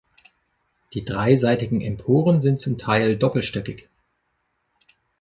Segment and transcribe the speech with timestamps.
[0.95, 3.87] Die dreiseitigen Emporen sind zum Teil doppelstöckig.